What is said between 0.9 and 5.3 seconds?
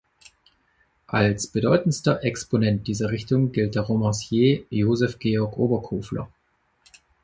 Als bedeutendster Exponent dieser Richtung gilt der Romancier Joseph